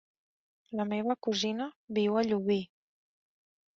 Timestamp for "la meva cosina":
0.79-1.67